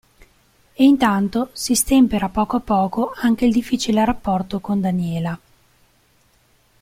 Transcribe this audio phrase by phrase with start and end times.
[0.73, 5.39] E intanto si stempera a poco a poco anche il difficile rapporto con Daniela.